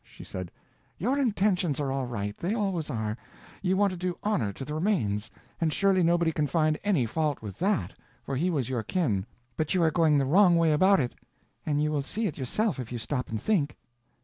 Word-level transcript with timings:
She 0.03 0.23
said: 0.23 0.49
"Your 0.97 1.19
intentions 1.19 1.79
are 1.79 1.91
all 1.91 2.07
right—they 2.07 2.55
always 2.55 2.89
are—you 2.89 3.77
want 3.77 3.91
to 3.91 3.97
do 3.97 4.17
honour 4.23 4.51
to 4.51 4.65
the 4.65 4.73
remains, 4.73 5.29
and 5.59 5.71
surely 5.71 6.01
nobody 6.01 6.31
can 6.31 6.47
find 6.47 6.79
any 6.83 7.05
fault 7.05 7.43
with 7.43 7.59
that, 7.59 7.93
for 8.23 8.35
he 8.35 8.49
was 8.49 8.67
your 8.67 8.81
kin; 8.81 9.27
but 9.55 9.75
you 9.75 9.83
are 9.83 9.91
going 9.91 10.17
the 10.17 10.25
wrong 10.25 10.55
way 10.57 10.73
about 10.73 10.99
it, 10.99 11.13
and 11.67 11.83
you 11.83 11.91
will 11.91 12.01
see 12.01 12.25
it 12.25 12.39
yourself 12.39 12.79
if 12.79 12.91
you 12.91 12.97
stop 12.97 13.29
and 13.29 13.39
think. 13.39 13.77